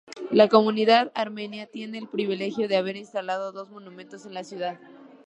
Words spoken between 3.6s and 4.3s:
monumentos